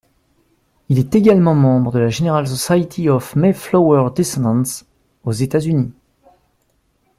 [0.89, 4.63] Il est également membre de la General Society of Mayflower Descendants
[5.25, 5.93] aux États-Unis.